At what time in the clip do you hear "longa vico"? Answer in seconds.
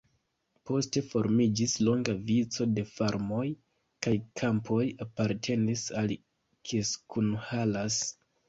1.87-2.67